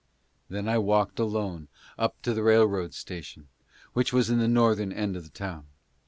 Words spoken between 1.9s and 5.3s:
up to the railroad station, which was in the northern end of the